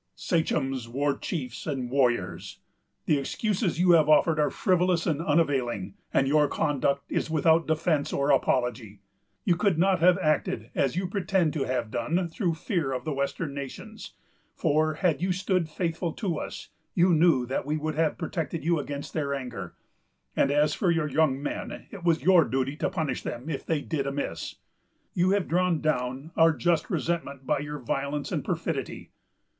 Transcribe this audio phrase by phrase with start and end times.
[0.15, 2.57] "Sachems, war chiefs, and warriors,
[3.05, 8.11] the excuses you have offered are frivolous and unavailing, and your conduct is without defence
[8.11, 9.01] or apology.
[9.45, 13.13] You could not have acted as you pretend to have done through fear of the
[13.13, 14.15] western nations;
[14.55, 18.79] for, had you stood faithful to us, you knew that we would have protected you
[18.79, 19.75] against their anger;
[20.35, 23.81] and as for your young men, it was your duty to punish them, if they
[23.81, 24.55] did amiss.
[25.13, 29.11] You have drawn down our just resentment by your violence and perfidy.